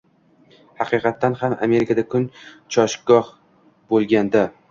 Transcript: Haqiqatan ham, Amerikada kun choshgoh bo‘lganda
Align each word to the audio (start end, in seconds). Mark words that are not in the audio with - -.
Haqiqatan 0.79 1.35
ham, 1.41 1.53
Amerikada 1.67 2.05
kun 2.15 2.25
choshgoh 2.77 3.31
bo‘lganda 3.95 4.43